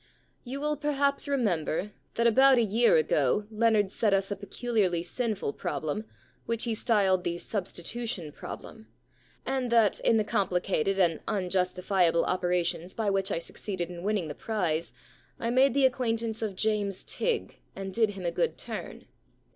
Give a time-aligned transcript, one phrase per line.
[0.25, 5.03] * You will perhaps remember that about a year ago Leonard set us a peculiarly
[5.03, 6.05] sinful problem,
[6.47, 8.87] which he styled the Substitution Problem,
[9.45, 14.33] and that in the compHcated and unjustifiable operations by which I succeeded in winning the
[14.33, 14.91] prize
[15.39, 19.05] I made the acquaintance of James Tigg, and did him a good turn.